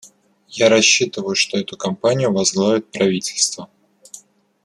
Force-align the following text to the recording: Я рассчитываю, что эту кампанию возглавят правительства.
Я 0.49 0.69
рассчитываю, 0.69 1.35
что 1.35 1.59
эту 1.59 1.77
кампанию 1.77 2.33
возглавят 2.33 2.89
правительства. 2.91 3.69